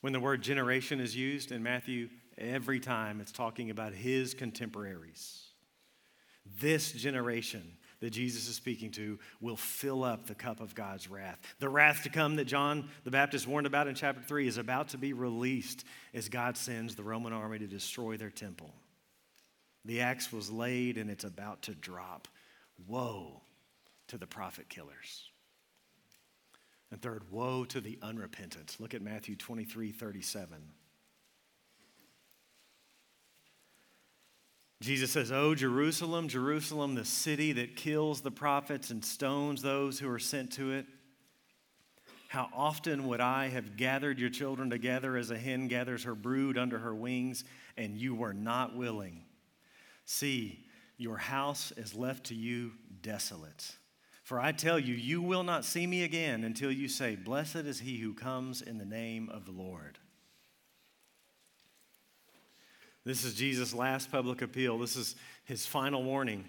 [0.00, 5.46] When the word generation is used in Matthew, every time it's talking about his contemporaries.
[6.60, 7.62] This generation
[8.00, 11.38] that Jesus is speaking to will fill up the cup of God's wrath.
[11.58, 14.90] The wrath to come that John the Baptist warned about in chapter 3 is about
[14.90, 15.84] to be released
[16.14, 18.72] as God sends the Roman army to destroy their temple.
[19.84, 22.28] The axe was laid and it's about to drop.
[22.86, 23.40] Woe
[24.12, 25.30] to the prophet killers.
[26.90, 28.76] And third, woe to the unrepentant.
[28.78, 30.58] Look at Matthew 23 37.
[34.82, 40.10] Jesus says, Oh, Jerusalem, Jerusalem, the city that kills the prophets and stones those who
[40.10, 40.84] are sent to it.
[42.28, 46.58] How often would I have gathered your children together as a hen gathers her brood
[46.58, 47.44] under her wings,
[47.78, 49.24] and you were not willing?
[50.04, 50.66] See,
[50.98, 53.76] your house is left to you desolate.
[54.22, 57.80] For I tell you, you will not see me again until you say, Blessed is
[57.80, 59.98] he who comes in the name of the Lord.
[63.04, 64.78] This is Jesus' last public appeal.
[64.78, 66.44] This is his final warning.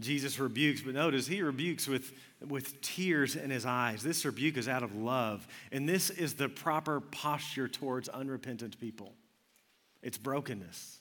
[0.00, 2.12] Jesus rebukes, but notice he rebukes with,
[2.46, 4.02] with tears in his eyes.
[4.02, 5.46] This rebuke is out of love.
[5.72, 9.14] And this is the proper posture towards unrepentant people
[10.00, 11.00] it's brokenness.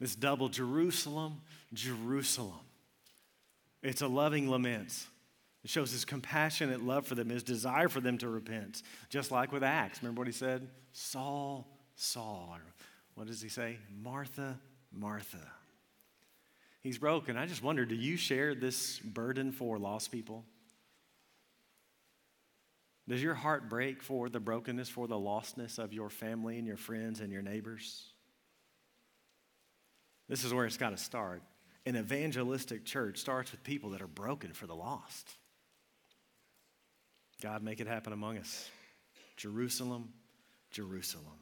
[0.00, 1.42] This double Jerusalem,
[1.74, 2.60] Jerusalem.
[3.82, 5.06] It's a loving lament.
[5.64, 8.82] It shows his compassionate love for them, his desire for them to repent.
[9.10, 10.02] Just like with Acts.
[10.02, 10.68] Remember what he said?
[10.92, 12.58] Saul, Saul
[13.14, 13.78] what does he say?
[14.02, 14.58] Martha,
[14.90, 15.38] Martha.
[16.80, 17.36] He's broken.
[17.36, 20.44] I just wonder do you share this burden for lost people?
[23.08, 26.76] Does your heart break for the brokenness, for the lostness of your family and your
[26.76, 28.04] friends and your neighbors?
[30.28, 31.42] This is where it's got to start.
[31.84, 35.30] An evangelistic church starts with people that are broken for the lost.
[37.42, 38.70] God, make it happen among us.
[39.36, 40.10] Jerusalem,
[40.70, 41.38] Jerusalem.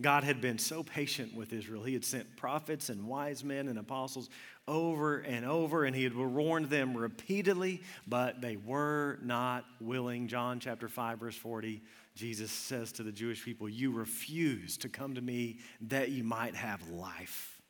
[0.00, 1.82] God had been so patient with Israel.
[1.82, 4.30] He had sent prophets and wise men and apostles
[4.66, 10.28] over and over, and he had warned them repeatedly, but they were not willing.
[10.28, 11.82] John chapter 5, verse 40,
[12.14, 16.54] Jesus says to the Jewish people, You refuse to come to me that you might
[16.54, 17.60] have life.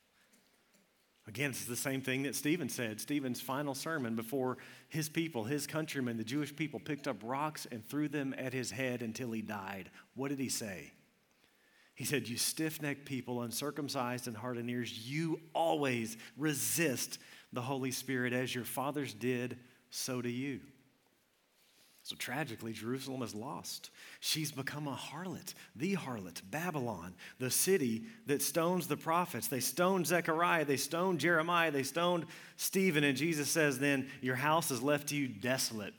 [1.28, 3.00] Again, it's the same thing that Stephen said.
[3.00, 4.58] Stephen's final sermon before
[4.88, 8.72] his people, his countrymen, the Jewish people, picked up rocks and threw them at his
[8.72, 9.90] head until he died.
[10.14, 10.92] What did he say?
[11.94, 17.18] He said, You stiff necked people, uncircumcised and heart and ears, you always resist
[17.52, 19.58] the Holy Spirit as your fathers did,
[19.90, 20.60] so do you.
[22.04, 23.90] So tragically, Jerusalem is lost.
[24.18, 29.46] She's become a harlot, the harlot, Babylon, the city that stones the prophets.
[29.46, 34.72] They stoned Zechariah, they stoned Jeremiah, they stoned Stephen, and Jesus says, Then your house
[34.72, 35.94] is left to you desolate.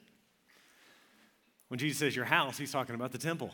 [1.69, 3.51] When Jesus says your house, he's talking about the temple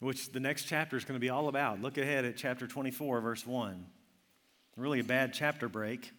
[0.00, 1.80] which the next chapter is going to be all about.
[1.80, 3.86] Look ahead at chapter 24, verse 1.
[4.76, 6.12] Really a bad chapter break.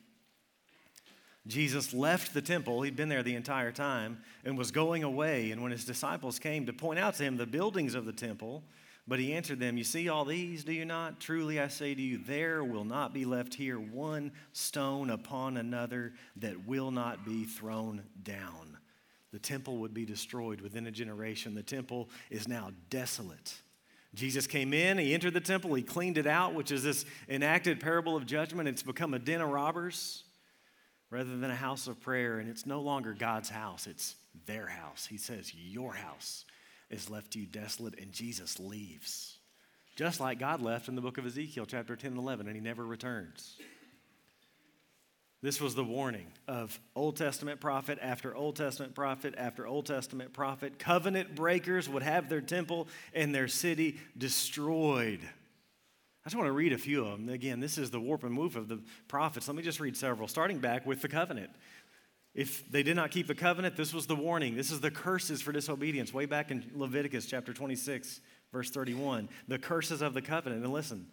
[1.47, 5.51] Jesus left the temple, he'd been there the entire time, and was going away.
[5.51, 8.63] And when his disciples came to point out to him the buildings of the temple,
[9.07, 11.21] but he answered them, You see all these, do you not?
[11.21, 16.13] Truly I say to you, there will not be left here one stone upon another
[16.37, 18.77] that will not be thrown down.
[19.31, 21.55] The temple would be destroyed within a generation.
[21.55, 23.61] The temple is now desolate.
[24.13, 27.79] Jesus came in, he entered the temple, he cleaned it out, which is this enacted
[27.79, 28.67] parable of judgment.
[28.67, 30.23] It's become a den of robbers
[31.09, 34.15] rather than a house of prayer, and it's no longer God's house, it's
[34.45, 35.05] their house.
[35.05, 36.45] He says, Your house
[36.89, 39.37] is left to you desolate, and Jesus leaves.
[39.95, 42.61] Just like God left in the book of Ezekiel, chapter 10 and 11, and he
[42.61, 43.57] never returns.
[45.41, 50.33] This was the warning of Old Testament prophet after Old Testament prophet after Old Testament
[50.33, 50.79] prophet.
[50.79, 55.19] Covenant breakers would have their temple and their city destroyed.
[56.27, 57.29] I just want to read a few of them.
[57.29, 59.47] Again, this is the warp and move of the prophets.
[59.47, 61.51] Let me just read several, starting back with the covenant.
[62.35, 64.57] If they did not keep the covenant, this was the warning.
[64.57, 68.19] This is the curses for disobedience, way back in Leviticus chapter 26,
[68.51, 69.29] verse 31.
[69.47, 70.65] The curses of the covenant.
[70.65, 71.07] And listen,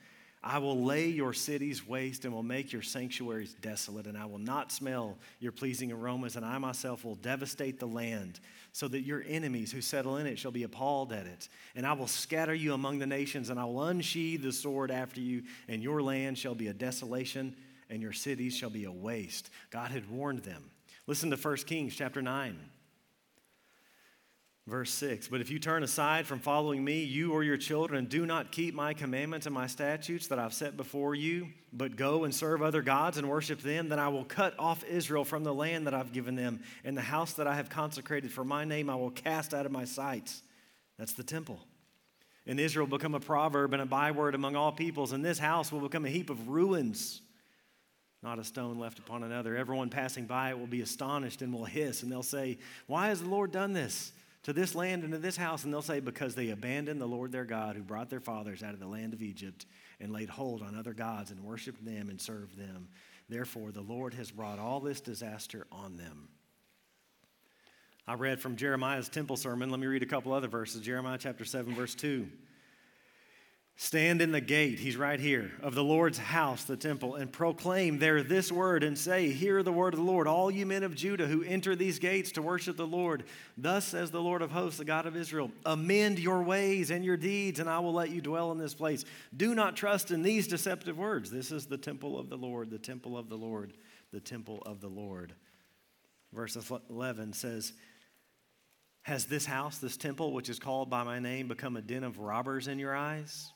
[0.46, 4.38] I will lay your cities waste and will make your sanctuaries desolate, and I will
[4.38, 8.40] not smell your pleasing aromas, and I myself will devastate the land,
[8.70, 11.48] so that your enemies who settle in it shall be appalled at it.
[11.74, 15.18] And I will scatter you among the nations, and I will unsheathe the sword after
[15.18, 17.56] you, and your land shall be a desolation,
[17.88, 19.48] and your cities shall be a waste.
[19.70, 20.70] God had warned them.
[21.06, 22.58] Listen to 1 Kings chapter 9.
[24.66, 28.24] Verse 6 But if you turn aside from following me, you or your children, do
[28.24, 32.34] not keep my commandments and my statutes that I've set before you, but go and
[32.34, 35.86] serve other gods and worship them, then I will cut off Israel from the land
[35.86, 38.96] that I've given them, and the house that I have consecrated for my name I
[38.96, 40.32] will cast out of my sight.
[40.98, 41.60] That's the temple.
[42.46, 45.72] And Israel will become a proverb and a byword among all peoples, and this house
[45.72, 47.20] will become a heap of ruins,
[48.22, 49.56] not a stone left upon another.
[49.56, 52.56] Everyone passing by it will be astonished and will hiss, and they'll say,
[52.86, 54.12] Why has the Lord done this?
[54.44, 57.32] To this land and to this house, and they'll say, Because they abandoned the Lord
[57.32, 59.66] their God who brought their fathers out of the land of Egypt
[60.00, 62.88] and laid hold on other gods and worshiped them and served them.
[63.28, 66.28] Therefore, the Lord has brought all this disaster on them.
[68.06, 69.70] I read from Jeremiah's temple sermon.
[69.70, 70.82] Let me read a couple other verses.
[70.82, 72.28] Jeremiah chapter 7, verse 2.
[73.76, 77.98] Stand in the gate, he's right here, of the Lord's house, the temple, and proclaim
[77.98, 80.94] there this word and say, Hear the word of the Lord, all you men of
[80.94, 83.24] Judah who enter these gates to worship the Lord.
[83.58, 87.16] Thus says the Lord of hosts, the God of Israel Amend your ways and your
[87.16, 89.04] deeds, and I will let you dwell in this place.
[89.36, 91.28] Do not trust in these deceptive words.
[91.28, 93.72] This is the temple of the Lord, the temple of the Lord,
[94.12, 95.34] the temple of the Lord.
[96.32, 96.56] Verse
[96.90, 97.72] 11 says,
[99.02, 102.20] Has this house, this temple, which is called by my name, become a den of
[102.20, 103.50] robbers in your eyes?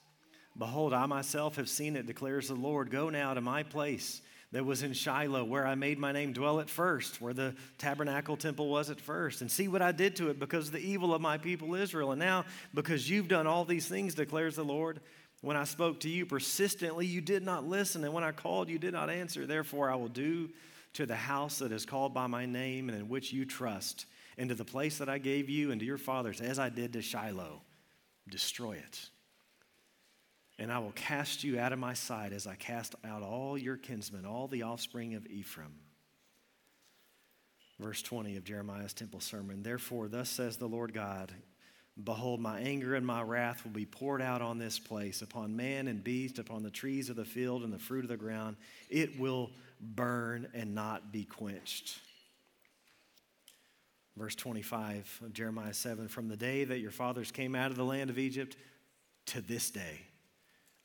[0.59, 2.91] Behold, I myself have seen it, declares the Lord.
[2.91, 6.59] Go now to my place that was in Shiloh, where I made my name dwell
[6.59, 10.31] at first, where the tabernacle temple was at first, and see what I did to
[10.31, 12.13] it because of the evil of my people Israel.
[12.13, 12.45] And now,
[12.75, 15.01] because you've done all these things, declares the Lord,
[15.43, 18.79] when I spoke to you persistently, you did not listen, and when I called, you
[18.79, 19.47] did not answer.
[19.47, 20.49] Therefore, I will do
[20.95, 24.07] to the house that is called by my name and in which you trust,
[24.39, 26.95] and to the place that I gave you and to your fathers, as I did
[26.95, 27.61] to Shiloh,
[28.29, 29.11] destroy it
[30.59, 33.77] and I will cast you out of my sight as I cast out all your
[33.77, 35.75] kinsmen, all the offspring of Ephraim.
[37.79, 39.63] Verse 20 of Jeremiah's temple sermon.
[39.63, 41.33] Therefore, thus says the Lord God
[42.05, 45.89] Behold, my anger and my wrath will be poured out on this place, upon man
[45.89, 48.57] and beast, upon the trees of the field and the fruit of the ground.
[48.89, 49.51] It will
[49.81, 51.99] burn and not be quenched.
[54.17, 57.85] Verse 25 of Jeremiah 7 From the day that your fathers came out of the
[57.85, 58.57] land of Egypt
[59.27, 60.01] to this day,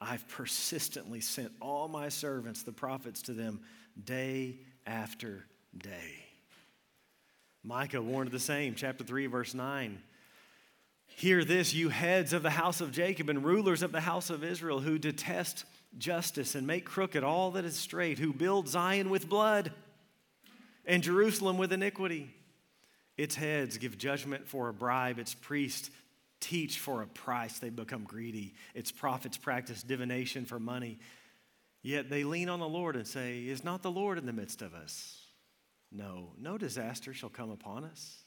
[0.04, 3.62] I've persistently sent all my servants, the prophets, to them
[4.04, 5.46] day after
[5.78, 6.26] day.
[7.64, 10.02] Micah warned the same, chapter 3, verse 9.
[11.16, 14.44] Hear this, you heads of the house of Jacob and rulers of the house of
[14.44, 15.64] Israel, who detest
[15.98, 19.72] justice and make crooked all that is straight, who build Zion with blood
[20.86, 22.34] and Jerusalem with iniquity.
[23.16, 25.92] Its heads give judgment for a bribe, its priests
[26.44, 28.54] teach for a price, they become greedy.
[28.76, 31.00] Its prophets practice divination for money.
[31.82, 34.62] Yet they lean on the Lord and say, Is not the Lord in the midst
[34.62, 35.22] of us?
[35.90, 38.18] No, no disaster shall come upon us.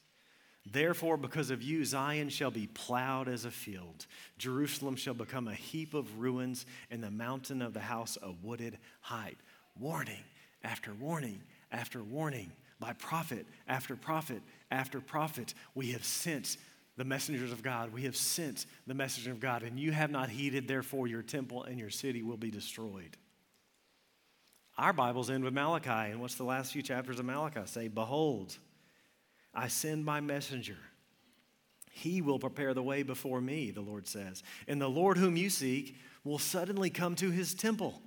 [0.71, 4.07] Therefore, because of you, Zion shall be plowed as a field.
[4.37, 8.77] Jerusalem shall become a heap of ruins, and the mountain of the house a wooded
[8.99, 9.37] height.
[9.79, 10.23] Warning
[10.63, 11.41] after warning
[11.71, 14.41] after warning by prophet after prophet
[14.71, 16.57] after prophet, we have sent
[16.97, 17.93] the messengers of God.
[17.93, 21.63] We have sent the messenger of God, and you have not heeded, therefore, your temple
[21.63, 23.15] and your city will be destroyed.
[24.77, 27.87] Our Bibles end with Malachi, and what's the last few chapters of Malachi say?
[27.87, 28.57] Behold,
[29.53, 30.77] I send my messenger.
[31.91, 34.43] He will prepare the way before me, the Lord says.
[34.67, 38.01] And the Lord whom you seek will suddenly come to his temple.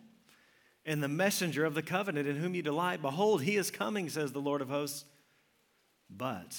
[0.86, 4.30] And the messenger of the covenant in whom you delight, behold, he is coming, says
[4.30, 5.04] the Lord of hosts.
[6.08, 6.56] But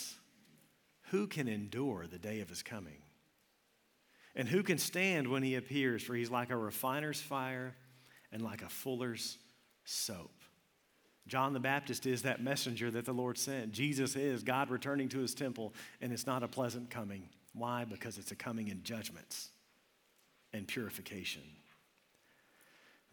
[1.11, 3.01] who can endure the day of his coming?
[4.33, 6.01] And who can stand when he appears?
[6.01, 7.75] For he's like a refiner's fire
[8.31, 9.37] and like a fuller's
[9.83, 10.31] soap.
[11.27, 13.73] John the Baptist is that messenger that the Lord sent.
[13.73, 17.27] Jesus is God returning to his temple, and it's not a pleasant coming.
[17.53, 17.85] Why?
[17.85, 19.49] Because it's a coming in judgments
[20.53, 21.43] and purification.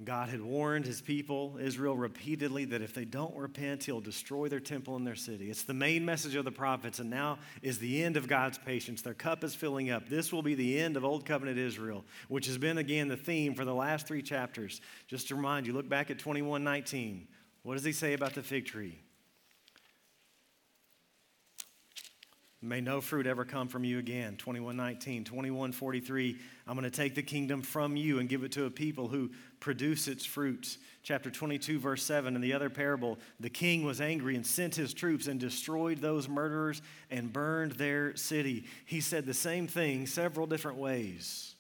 [0.05, 4.61] God had warned his people, Israel, repeatedly that if they don't repent, he'll destroy their
[4.61, 5.51] temple and their city.
[5.51, 9.03] It's the main message of the prophets, and now is the end of God's patience.
[9.03, 10.09] Their cup is filling up.
[10.09, 13.55] This will be the end of Old Covenant Israel, which has been, again, the theme
[13.55, 14.81] for the last three chapters.
[15.09, 17.27] Just to remind you, look back at 2119.
[17.65, 19.01] What does he say about the fig tree?
[22.61, 24.37] May no fruit ever come from you again.
[24.37, 26.39] 2119, 2143.
[26.67, 29.31] I'm going to take the kingdom from you and give it to a people who
[29.61, 30.79] produce its fruits.
[31.03, 32.35] Chapter 22, verse 7.
[32.35, 36.29] In the other parable, the king was angry and sent his troops and destroyed those
[36.29, 38.65] murderers and burned their city.
[38.85, 41.55] He said the same thing several different ways.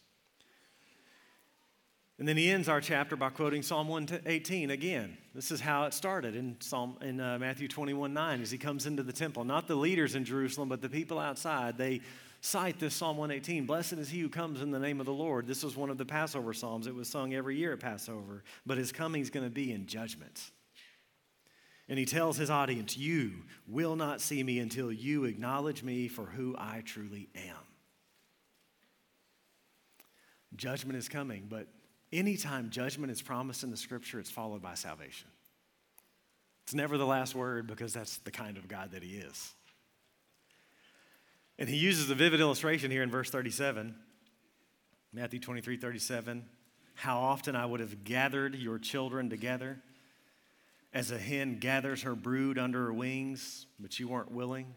[2.18, 5.16] And then he ends our chapter by quoting Psalm 118 again.
[5.34, 8.86] This is how it started in Psalm in uh, Matthew 21 9 as he comes
[8.86, 9.44] into the temple.
[9.44, 11.78] Not the leaders in Jerusalem, but the people outside.
[11.78, 12.00] They
[12.40, 15.46] cite this Psalm 118 Blessed is he who comes in the name of the Lord.
[15.46, 16.86] This was one of the Passover Psalms.
[16.86, 19.86] It was sung every year at Passover, but his coming is going to be in
[19.86, 20.50] judgment.
[21.88, 23.32] And he tells his audience, You
[23.66, 27.56] will not see me until you acknowledge me for who I truly am.
[30.56, 31.66] Judgment is coming, but
[32.12, 35.28] anytime judgment is promised in the scripture, it's followed by salvation.
[36.64, 39.54] It's never the last word because that's the kind of God that he is.
[41.58, 43.94] And he uses a vivid illustration here in verse 37,
[45.12, 46.44] Matthew 23 37.
[46.94, 49.80] How often I would have gathered your children together
[50.92, 54.74] as a hen gathers her brood under her wings, but you weren't willing.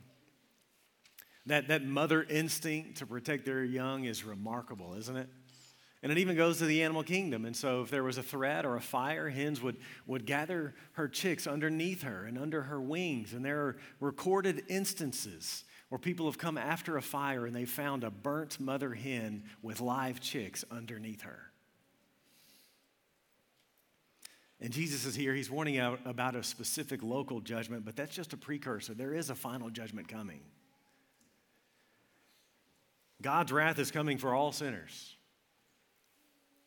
[1.47, 5.29] That, that mother instinct to protect their young is remarkable, isn't it?
[6.03, 7.45] And it even goes to the animal kingdom.
[7.45, 9.77] And so, if there was a threat or a fire, hens would,
[10.07, 13.33] would gather her chicks underneath her and under her wings.
[13.33, 18.05] And there are recorded instances where people have come after a fire and they found
[18.05, 21.51] a burnt mother hen with live chicks underneath her.
[24.61, 25.33] And Jesus is here.
[25.33, 28.93] He's warning out about a specific local judgment, but that's just a precursor.
[28.93, 30.39] There is a final judgment coming.
[33.21, 35.17] God's wrath is coming for all sinners,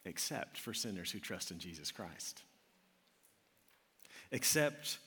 [0.05, 2.43] except for sinners who trust in Jesus Christ,
[4.31, 4.99] except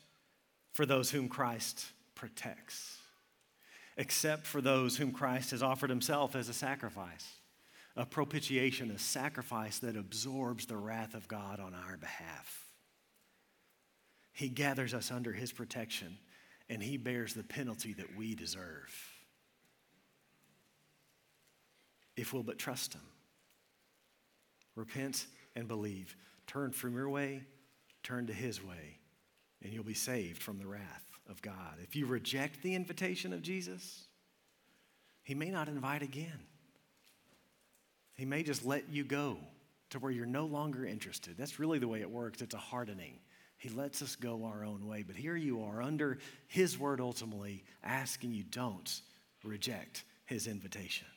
[0.72, 2.97] for those whom Christ protects,
[3.98, 7.28] except for those whom Christ has offered himself as a sacrifice,
[7.96, 12.68] a propitiation, a sacrifice that absorbs the wrath of God on our behalf.
[14.34, 16.20] He gathers us under his protection
[16.70, 18.94] and he bears the penalty that we deserve.
[22.16, 23.02] If we'll but trust him,
[24.76, 25.26] repent
[25.56, 26.16] and believe.
[26.46, 27.44] Turn from your way,
[28.04, 29.00] turn to his way,
[29.64, 31.76] and you'll be saved from the wrath of God.
[31.84, 34.06] If you reject the invitation of Jesus,
[35.24, 36.40] he may not invite again.
[38.16, 39.38] He may just let you go
[39.90, 41.36] to where you're no longer interested.
[41.38, 42.42] That's really the way it works.
[42.42, 43.20] It's a hardening.
[43.58, 45.04] He lets us go our own way.
[45.04, 46.18] But here you are under
[46.48, 49.02] His word ultimately, asking you don't
[49.44, 51.08] reject His invitation.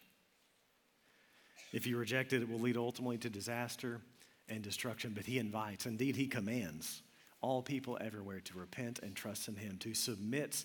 [1.72, 4.00] If you reject it, it will lead ultimately to disaster
[4.48, 5.12] and destruction.
[5.14, 7.02] But He invites, indeed, He commands
[7.40, 10.64] all people everywhere to repent and trust in Him, to submit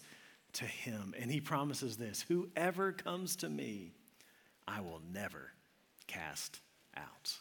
[0.53, 1.13] to Him.
[1.19, 3.91] And He promises this Whoever comes to me,
[4.67, 5.51] I will never
[6.07, 6.59] cast
[6.95, 7.37] out.